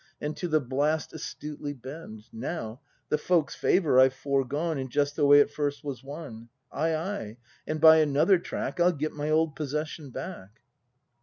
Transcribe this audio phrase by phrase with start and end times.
[0.19, 2.23] And to the blast astutely bend.
[2.33, 6.95] Now,— the folks' favour I've foregone In just the way it first was won; Ay,
[6.95, 10.61] ay,— and by another track I'll get my old possession back.